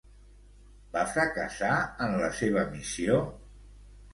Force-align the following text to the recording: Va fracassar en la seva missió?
Va 0.95 1.03
fracassar 1.17 1.75
en 2.07 2.17
la 2.25 2.33
seva 2.41 2.65
missió? 2.73 3.21